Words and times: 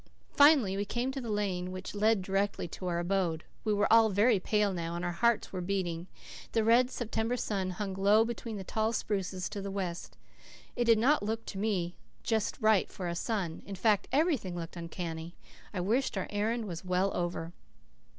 Finally 0.33 0.75
we 0.75 0.83
came 0.83 1.11
to 1.11 1.21
the 1.21 1.29
lane 1.29 1.71
which 1.71 1.93
led 1.93 2.23
directly 2.23 2.67
to 2.67 2.87
her 2.87 2.97
abode. 2.97 3.43
We 3.63 3.71
were 3.71 3.85
all 3.93 4.09
very 4.09 4.39
pale 4.39 4.73
now, 4.73 4.95
and 4.95 5.05
our 5.05 5.11
hearts 5.11 5.53
were 5.53 5.61
beating. 5.61 6.07
The 6.53 6.63
red 6.63 6.89
September 6.89 7.37
sun 7.37 7.69
hung 7.69 7.93
low 7.93 8.25
between 8.25 8.57
the 8.57 8.63
tall 8.63 8.93
spruces 8.93 9.47
to 9.49 9.61
the 9.61 9.69
west. 9.69 10.17
It 10.75 10.85
did 10.85 10.97
not 10.97 11.21
look 11.21 11.45
to 11.45 11.59
me 11.59 11.93
just 12.23 12.57
right 12.59 12.89
for 12.89 13.07
a 13.07 13.13
sun. 13.15 13.61
In 13.63 13.75
fact, 13.75 14.07
everything 14.11 14.55
looked 14.55 14.75
uncanny. 14.75 15.35
I 15.71 15.81
wished 15.81 16.17
our 16.17 16.25
errand 16.31 16.67
were 16.67 16.77
well 16.83 17.15
over. 17.15 17.53